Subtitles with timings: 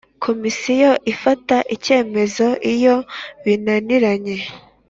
[0.25, 2.95] Komisiyo ifata icyemezo Iyo
[3.45, 4.37] binaniranye